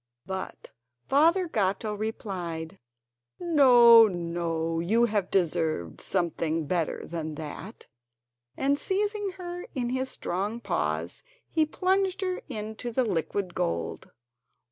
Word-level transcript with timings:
But 0.25 0.71
Father 1.07 1.47
Gatto 1.47 1.93
replied: 1.93 2.79
"No, 3.39 4.07
no; 4.07 4.79
you 4.79 5.05
have 5.05 5.29
deserved 5.29 6.01
something 6.01 6.65
better 6.65 7.05
than 7.05 7.35
that." 7.35 7.85
And 8.57 8.79
seizing 8.79 9.33
her 9.37 9.67
in 9.75 9.89
his 9.91 10.09
strong 10.09 10.59
paws 10.59 11.21
he 11.47 11.67
plunged 11.67 12.21
her 12.21 12.41
into 12.49 12.89
the 12.89 13.03
liquid 13.05 13.53
gold. 13.53 14.09